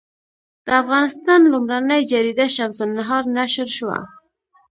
د 0.65 0.67
افغانستان 0.81 1.39
لومړنۍ 1.51 2.01
جریده 2.11 2.47
شمس 2.55 2.79
النهار 2.87 3.23
نشر 3.37 3.67
شوه. 3.77 3.97